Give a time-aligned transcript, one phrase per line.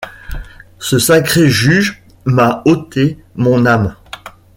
[0.79, 3.95] Ce sacré juge m’a ôté mon âme.